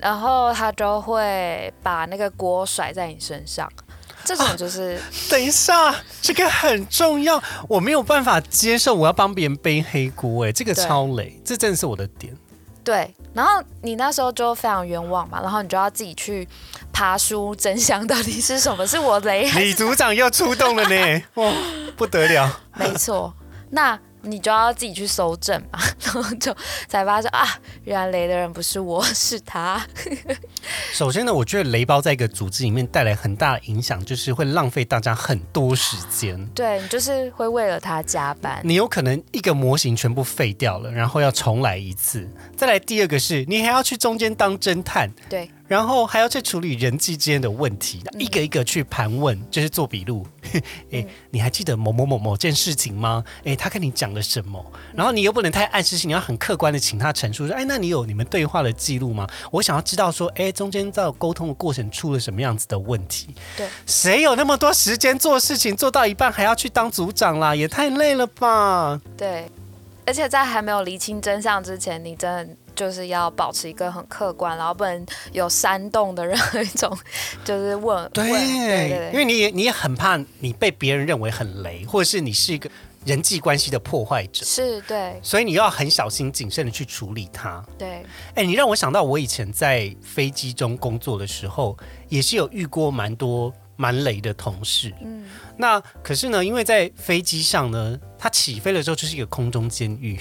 [0.00, 3.70] 然后他就会把那个锅甩在你身上。
[4.24, 4.98] 这种就是、
[5.28, 12.34] 等一下，这个很重要，我没有办法接受，我要帮别人背黑锅，哎，这个超雷，这真的是我的点。
[12.86, 16.48] 对，然后你那时候就非常冤枉嘛，然后你就要自己去
[16.92, 21.52] 爬书真相，到底是什么是我雷还 李组长又出动了呢，哇，
[21.96, 22.60] 不得了！
[22.78, 23.34] 没错，
[23.70, 27.44] 那你就要自己去搜证嘛，然后就才发现啊，
[27.84, 29.84] 原来雷的人不是我，是他。
[30.92, 36.46] 首先呢，我觉得雷包在一个组织里面带来很大的影响，就是会浪费大家很多时间。
[36.54, 42.28] 对你就是会为了他加班，你有可能一个模型全部废掉了，然后要重来一次。
[42.56, 50.26] 再来第二个是你还要去中间当侦探，对然后还要去处理人际之间的问题，一个一个去盘问，就是做笔录。
[50.92, 53.24] 哎、你还记得某某某某件事情吗？
[53.44, 54.64] 哎，他跟你讲了什么？
[54.94, 59.26] 然后你又不能太暗示性，你要很客观的请他陈述说，哎，那你有你们对话的记录吗？
[59.50, 63.34] 我想要知道说，哎，中间在沟通的过程出了什么样子的问题？
[63.56, 67.54] 对，谁有那么多时间做事情，做到一半还要去当组长啦？
[67.54, 69.00] 也太累了吧！
[69.16, 69.50] 对，
[70.06, 76.96] 而且在还没有厘清真相之前，你真的就是要保持一个很客观，然后不能有煽动的任何一种，
[77.44, 82.70] 就是问对，因为你也你也很怕你被别人认为很雷，或者是你是一个
[83.04, 85.18] 人际关系的破坏者，是，对。
[85.22, 87.64] 所以你要很小心谨慎的去处理它。
[87.78, 91.76] 对，哎，你让我想到我以前在飞机中工作的时候，
[92.08, 94.92] 也是有遇过蛮多蛮雷的同事。
[95.02, 95.24] 嗯，
[95.56, 100.18] 那可是呢，因为在飞机上呢，它起飞的时候就是一个空中监狱，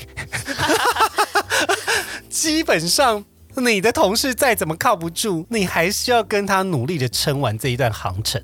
[2.36, 3.24] 基本上
[3.56, 8.44] 你的同事再怎么靠不住，你还是要跟他努力的撑完这一段航程。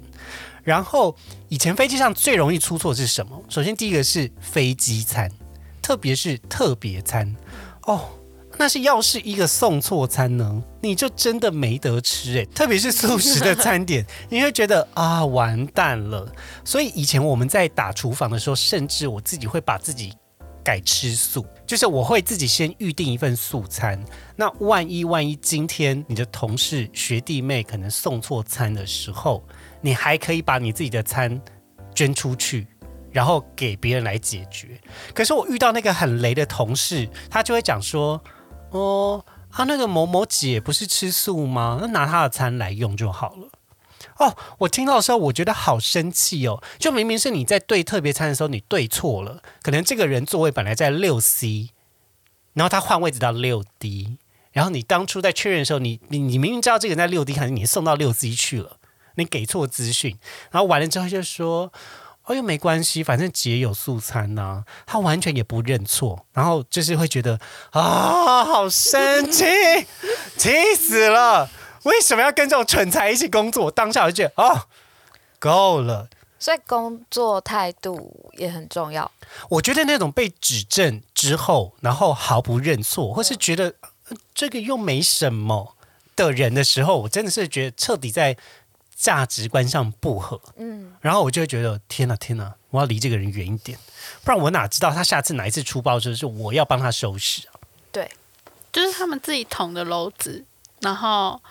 [0.64, 1.14] 然后
[1.50, 3.44] 以前飞机上最容易出错是什么？
[3.50, 5.30] 首先第一个是飞机餐，
[5.82, 7.36] 特别是特别餐
[7.84, 8.12] 哦。
[8.58, 16.32] 那是要是一个送错餐呢，你就真的没得吃诶，特别是素食的餐点，你会觉得啊完蛋了。
[16.64, 20.14] 所以以前我们在打厨房的时候，甚至我自己会把自己
[20.64, 24.04] 改吃素，就是我会自己先预定一份素餐。
[24.36, 29.44] 那万一万一今天你的同事学弟妹可能送错餐的时候，
[29.82, 31.42] 你还可以把你自己的餐
[31.94, 32.68] 捐出去。
[33.14, 34.80] 然后给别人来解决。
[35.14, 38.24] 可是我遇到那个很雷的同事，他就会讲说
[38.72, 41.78] ：“哦，啊，那个某某姐不是吃素吗？
[41.82, 43.50] 那拿她的餐来用就好了。”
[44.24, 46.62] 哦，我听到的时候，我觉得好生气哦！
[46.78, 51.70] 就明明是你在对特别餐的时候，你对错了，可能这个人座位本来在六 C，
[52.54, 54.18] 然后他换位置到六 D，
[54.52, 58.78] 然后你当初在确认的时候，你你你明明知道这个人在六 D，可是你送到六 C 去了，
[59.16, 60.18] 你给错资讯，
[60.52, 61.74] 然后完了之后就说。
[62.26, 67.40] 哦，又没关系，反正姐有素餐呐、他完全也不认错，然后就是会觉得
[67.72, 69.44] 啊，好生气，
[70.38, 71.50] 气死了！
[71.84, 73.72] 为什么要跟这种蠢材一起工作？
[73.72, 74.68] 当下我就觉得哦，
[75.40, 76.08] 够了。
[76.40, 79.12] 所以工作态度也很重要。
[79.50, 83.76] 我觉得那种被指正之后，然后毫不认错，或是觉得、
[84.10, 85.76] 呃这个又没什么
[86.16, 88.36] 的人的时候，我真的是觉得彻底在
[88.96, 90.42] 价值观上不合。
[90.58, 93.78] 嗯，然后我就会觉得天哪天哪，我要离这个人远一点，
[94.24, 97.54] 不然我哪知道他下次哪一次出包就是我要帮他收拾啊？
[98.72, 100.46] 就是他们自己捅的篓子，
[100.80, 101.42] 然后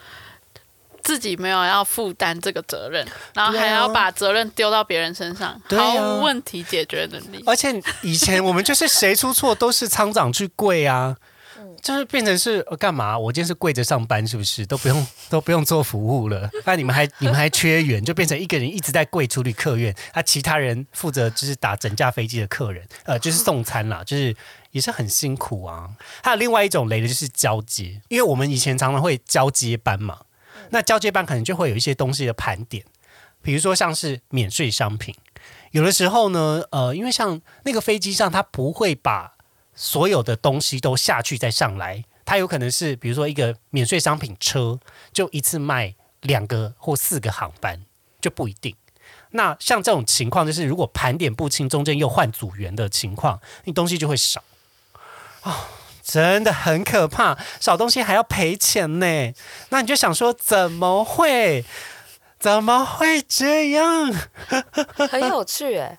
[1.03, 7.43] 自己没有要负担这个责任，然后还要把责任丢到别人身上，啊毫无问题解决能力。
[7.47, 11.17] 而且以前我们就是谁出错都是仓长去跪啊，
[11.83, 13.19] 就是变成是呃干嘛？
[13.19, 16.49] 我今天是跪着上班，是不是都不用 都不用做服务了？
[16.65, 24.35] 那你们还 你们还缺员，就变成一个人一直在跪处理客源，啊，其他人负责就是打整架飞机的客人，呃，就是送餐啦，就是
[24.73, 25.89] 也是很辛苦啊。
[26.23, 30.19] 还有另外一种雷的就是交接，因为我们以前常常会交接班嘛，
[30.71, 32.85] 那交接班可能就会有一些东西的盘点，
[33.43, 35.15] 比如说像是免税商品。
[35.73, 39.35] 有的时候呢，呃，因为像那个飞机上，它不会把
[39.75, 44.81] 所有的东西都下去再上来，它有可能是比如说一个免税商品车，
[45.13, 47.85] 就一次卖两个或四个航班，
[48.21, 48.75] 就不一定。
[49.31, 54.43] 那像这种情况，就是如果盘点不清，中间又换组员的情况，你东西就会少
[55.43, 55.69] 啊、
[56.11, 59.33] 真的很可怕，少东西还要赔钱呢。
[59.69, 61.65] 那你就想说，怎么会？
[62.41, 64.13] 怎么会这样？
[65.11, 65.99] 很有趣哎。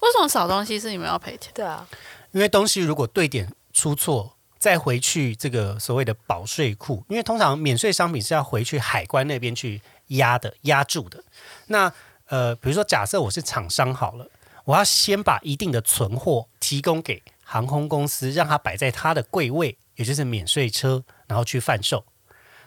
[0.00, 1.52] 为什么少东西是你们要赔钱？
[1.52, 1.86] 对啊，
[2.32, 11.22] 因为东西如果对点出错，再回去这个所谓的保税库，因为通常免税商品是要回去海关那边去压的、压住的。
[11.66, 11.92] 那
[12.28, 14.26] 呃，比如说假设我是厂商好了，
[14.64, 22.04] 我要先把一定的存货提供给航空公司，让它摆在它的柜位，也就是免税车，然后去贩售。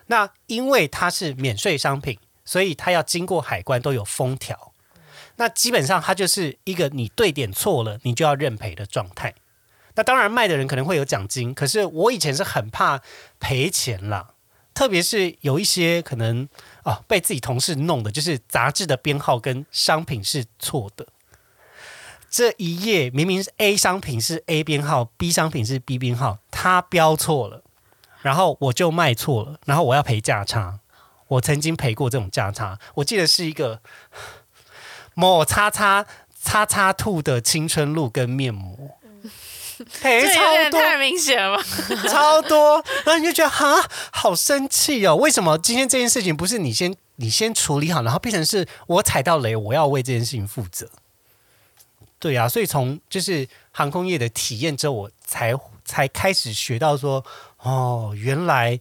[0.06, 4.72] 那因为它是免税商品，所以它要经过海关都有封条。
[5.36, 9.36] 那基本上它就是一个你对点错了，你就要认赔的状态。
[9.96, 13.02] 那当然卖的人可能会有奖金，可是我以前是很怕
[13.40, 14.34] 赔钱啦，
[14.74, 16.48] 特别是有一些可能
[16.84, 21.08] 啊被自己同事弄的，就是杂志的编号跟商品是错的。
[22.38, 27.64] 这一页明明是 A 商品是 A 编号，B 商品是 B 编号，他标错了，
[28.22, 30.78] 然后我就卖错了，然后我要赔价差。
[31.30, 33.82] 我曾经赔过这种价差，我记得是一个
[35.16, 36.06] 某叉叉
[36.44, 39.00] 叉叉兔的青春露跟面膜，
[40.00, 41.64] 赔超多太明显了吧？
[42.08, 45.16] 超多，然后你就觉得哈，好生气哦！
[45.16, 50.88] 为什么今天这件事情不是你先你先处理好，然后变成是我踩到雷，我要为这件事情负责？
[52.20, 55.54] 对啊，所以从就是航空业的体验之后，我才
[55.86, 57.24] 才开始学到说，
[57.60, 58.80] 哦，原来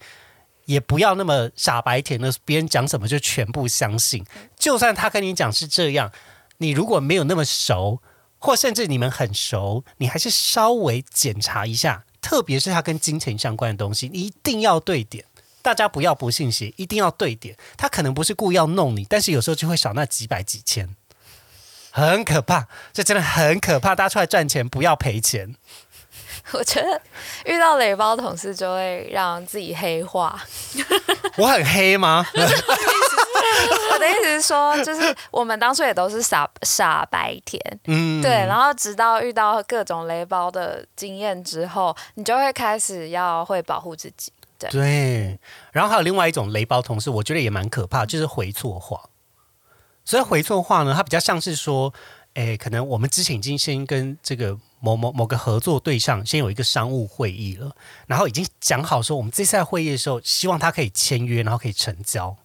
[0.64, 4.24] 也不要那么傻白甜的，别人讲什么就全部相信。
[4.58, 6.10] 就算他跟你讲是这样，
[6.58, 8.00] 你如果没有那么熟，
[8.38, 15.24] 或甚至你们很熟，你还是稍微检查一下，特别是他跟金钱相关的东西，你一定要对点。
[15.62, 17.56] 大家不要不信邪，一定要对点。
[17.76, 20.94] 他可能不是故意要弄你，但是有时候就会少那几百几千，
[21.96, 22.66] 很可怕。
[22.92, 23.94] 这真的很可怕。
[23.94, 25.54] 大家出来赚钱，不要赔钱。
[26.52, 27.00] 我觉得
[27.46, 30.38] 遇到雷包同事就会让自己黑化。
[31.38, 32.24] 我很黑吗？
[32.34, 44.30] 我的意思是说，就是我们当初也都是傻傻白甜，嗯，对，然后直到遇到各种雷包的经验之后，你就会开始要会保护自己。
[44.58, 45.38] 对，对
[45.72, 49.00] 然后还有另外一种雷包同事，我觉得也蛮可怕，就是回错话。
[50.06, 51.92] 所以回错话呢，它比较像是说，
[52.32, 57.74] 诶，可能我们之前已经先跟这个某某某个合作对象先有一个商务会议了，
[58.06, 62.36] 然后已经讲好说，我们这次在会议的时候，希望他可以签约，然后可以成交。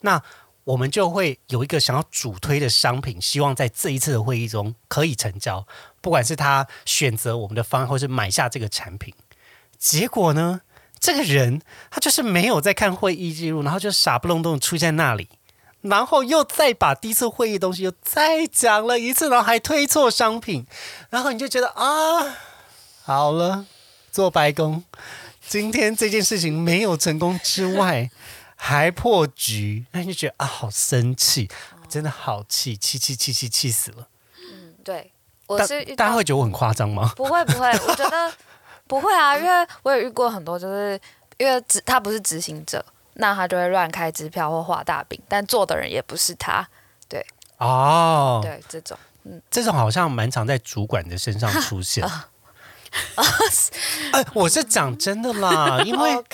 [0.00, 0.20] 那
[0.64, 5.66] 我们就会有一个想要主推的商品，希望在这一次的会议中可以成交，
[6.00, 9.12] 不管是他选择我们的方案，或是买下这个产品。
[9.76, 10.60] 结果呢，
[11.00, 11.60] 这个人
[11.90, 15.28] 他就是没有在看会议记录，然后就傻不隆咚出现在那里，
[15.82, 20.66] 然后又再把第一次会议的东西又再讲了一次，然后还推错商品，
[21.10, 22.36] 然后你就觉得啊，
[23.04, 23.66] 好了，
[24.10, 24.82] 做白工，
[25.46, 28.10] 今天这件事情没有成功之外。
[28.64, 31.50] 还破局，那你就觉得啊，好生气，
[31.88, 34.06] 真的好气，气气气气气死了。
[34.38, 35.10] 嗯对，
[35.48, 37.12] 我是遇大家到会觉得我很夸张吗？
[37.16, 38.32] 不会不会，我觉得
[38.86, 40.96] 不会啊，因为我也遇过很多，就是
[41.38, 46.66] 因为执他不是执行者，那他就会乱开支票或画大饼，但做的人也不是他，
[47.08, 47.24] 对
[47.58, 48.96] 哦，对这种。
[49.24, 52.04] 嗯这种好像蛮常在主管的身上 出现。
[54.12, 56.24] 呃，我是讲真的啦， 因为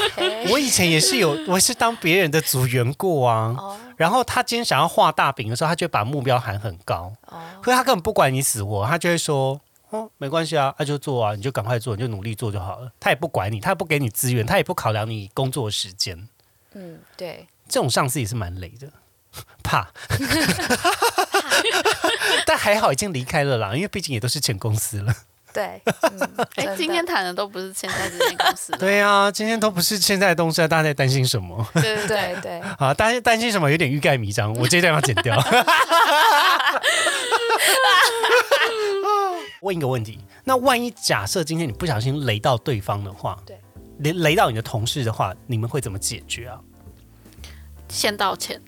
[0.50, 3.54] 我以前也是有， 我是当别人的组员过啊。
[3.58, 9.60] 哦然后他今天想要画大饼的时候，他就会把目标喊很高，哦可是他根本不管你死活，他就会说。
[9.90, 12.92] 哦，没关系啊，那、就做啊，你就赶快做，你就努力做就好了。
[13.00, 16.28] 他也不管你，他也不给你资源，他也不考量你工作时间。
[16.80, 18.88] 嗯，对，这种上司也是蛮累的，
[19.64, 19.88] 怕。
[22.46, 25.12] 但还好已经离开了啦，因为毕竟也都是前公司了。
[25.52, 31.66] 对，嗯， 哎、今天谈的都不是现在这间公司的，对啊，今天都不是现在的东西啊，大家在担心什么？
[31.74, 33.68] 对对对对对，啊，担心担心什么？
[33.70, 35.36] 有点欲盖弥彰，我这段要剪掉。
[39.62, 43.60] 问一个问题，那万一假设今天你不小心雷到对方的话，对，
[43.98, 46.60] 雷雷到你的同事的话，你们会怎么解决啊？
[47.89, 48.61] 先道歉，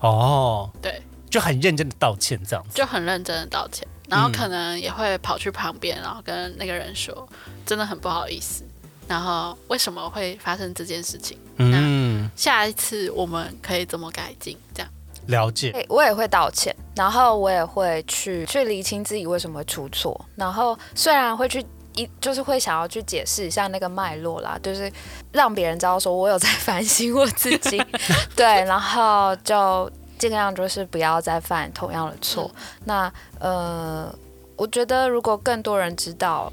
[0.00, 2.74] 哦，对，就很认真的道歉这样子。
[2.74, 7.28] 就很认真的道歉，然后可能也会跑去旁边，然后跟那个人说，
[7.64, 8.64] 真的很不好意思，
[9.08, 11.38] 然后为什么会发生这件事情？
[11.58, 14.58] 嗯，下一次我们可以怎么改进？
[14.74, 14.90] 这样，
[15.26, 15.72] 了解。
[15.72, 21.64] 对我也会道歉，然后我也会去去厘清自己为什么会出错，然后虽然会去
[21.96, 24.90] 一就是会想要去解释一下那个脉络啦，就是
[25.32, 27.82] 让别人知道说我有在 反省我自己，
[28.36, 32.50] 对，然后就尽量就是不要再犯同样的错。
[32.84, 34.14] 那呃，
[34.56, 36.52] 我觉得如果更多人知道，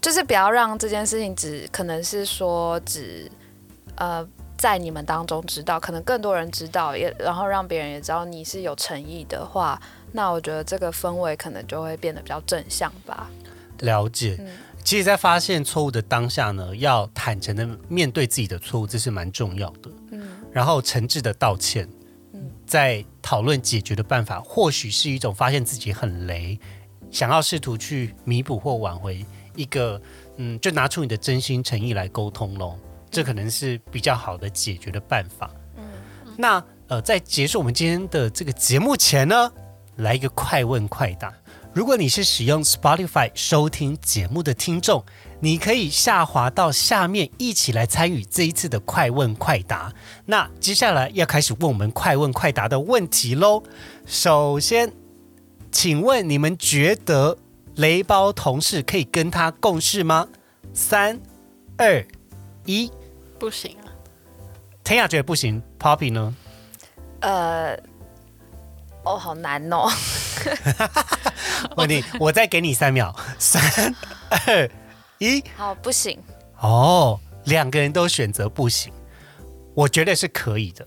[0.00, 3.30] 就是不要让这件事情只可能是说只
[3.96, 4.28] 呃。
[4.56, 9.78] 在你们当中知道，可能更多人知道，也然后让别人也知道你是有诚意的话，
[10.12, 13.28] 那我觉得这个氛围可能就会变得比较正向吧。
[13.80, 14.36] 了解。
[14.38, 14.46] 嗯
[14.84, 19.90] 其实，在发现错误的当下呢，要坦诚的面对自己的错误，这是蛮重要的。
[20.12, 20.22] 嗯
[20.52, 21.88] 然后诚挚的道歉，
[22.32, 26.60] 嗯在讨论解决的办法，或许是一种发现自己很雷，
[27.10, 29.24] 想要试图去弥补或挽回
[29.56, 30.00] 一个，
[30.36, 32.78] 嗯，就拿出你的真心诚意来沟通喽。
[33.10, 35.50] 这可能是比较好的解决的办法。
[35.76, 35.82] 嗯
[36.36, 39.50] 那呃，在结束我们今天的这个节目前呢，
[39.96, 41.32] 来一个快问快答。
[41.74, 45.04] 如果你是使用 Spotify 收听节目的听众，
[45.40, 49.92] 你可以下滑到下面一起来参与这一次的快问快答。
[50.24, 53.64] 那接下来要开始问我们快问快答的问题喽。
[54.06, 54.92] 首先，
[55.72, 57.36] 请问你们觉得
[57.74, 60.28] 雷包同事可以跟他共事吗？
[60.72, 61.20] 三、
[61.76, 62.06] 二、
[62.66, 62.88] 一。
[63.36, 63.90] 不行啊，
[64.84, 66.36] 天雅觉得不行，Poppy 呢？
[67.18, 67.74] 呃，
[69.02, 69.90] 哦，好难哦。
[72.20, 73.94] 我再给你三秒，三、
[74.46, 74.70] 二、
[75.18, 75.42] 一。
[75.56, 76.18] 好，不行。
[76.60, 78.92] 哦，两个人都选择不行，
[79.74, 80.86] 我觉得是可以的。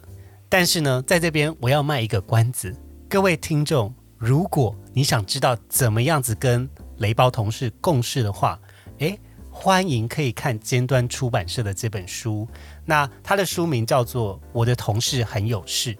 [0.49, 2.75] 但是呢，在这边我要卖一个关子，
[3.09, 6.67] 各位听众，如果你想知道怎么样子跟
[6.97, 8.59] 雷包同事共事的话，
[8.99, 9.19] 诶，
[9.51, 12.47] 欢迎可以看尖端出版社的这本书。
[12.85, 15.93] 那它的书名叫做《我的同事很有事》，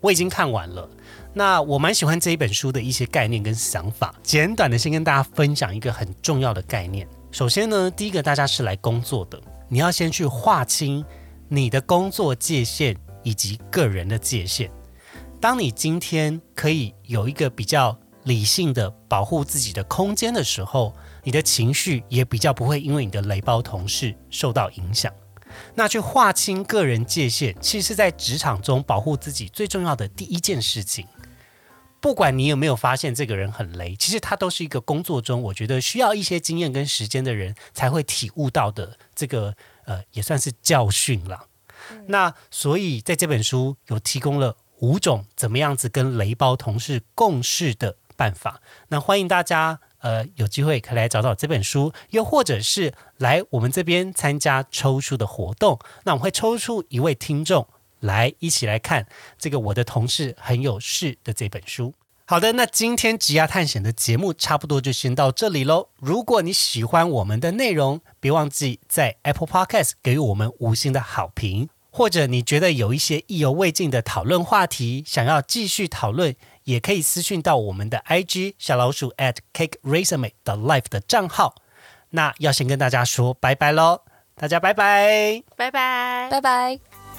[0.00, 0.88] 我已经看完了。
[1.32, 7.06] 那我蛮喜欢这一本书的一些概念跟想法，简短的先跟大家分享一个很重要的概念。
[7.30, 11.04] 首先呢，第一个大家是来工作的，你要先去划清
[11.48, 14.70] 你的工作界限以及个人的界限。
[15.40, 25.12] 当你今天可以有一个比较理性的保护自己的空间的时候，你的情绪也比较不会因为你的雷包同事受到影响。
[25.74, 31.06] 那去划清个人界限，其实是在职场中保护自己最重要的第一件事情。
[32.00, 41.46] 不管你有没有发现这个人很雷，其实他都是一个工作中我觉得需要一些经验跟时间的人才会体悟到的这个呃，也算是教训了。
[42.06, 48.60] 那所以在这本书有提供了五种怎么样子跟雷包同事共事的办法。
[48.88, 55.78] 那欢迎大家呃有机会可以来找找这本书，又或者是来我们这边参加抽书的活动。
[56.04, 57.66] 那我们会抽出一位听众
[58.00, 59.06] 来一起来看
[59.38, 61.94] 这个我的同事很有事的这本书。
[62.26, 65.88] 好的，那今天职涯探险的节目差不多就先到这里喽。
[65.98, 81.56] 如果你喜欢我们的内容，别忘记在 Apple Podcast 给予我们五星的好评，或者你觉得有一些意犹未尽的讨论话题，想要继续讨论，也可以私讯到我们的 IG 小老鼠 at cake resume 的 life 的账号。
[82.10, 84.02] 那要先跟大家说拜拜喽，
[84.36, 85.42] 大家拜拜。
[85.56, 86.28] 拜拜。
[86.30, 86.89] 拜拜。